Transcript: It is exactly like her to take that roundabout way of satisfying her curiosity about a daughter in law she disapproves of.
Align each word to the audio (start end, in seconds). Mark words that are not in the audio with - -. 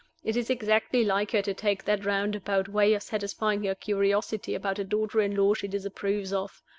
It 0.23 0.35
is 0.35 0.49
exactly 0.49 1.03
like 1.05 1.29
her 1.29 1.43
to 1.43 1.53
take 1.53 1.85
that 1.85 2.03
roundabout 2.05 2.67
way 2.67 2.95
of 2.95 3.03
satisfying 3.03 3.63
her 3.65 3.75
curiosity 3.75 4.55
about 4.55 4.79
a 4.79 4.83
daughter 4.83 5.21
in 5.21 5.35
law 5.35 5.53
she 5.53 5.67
disapproves 5.67 6.33
of. 6.33 6.63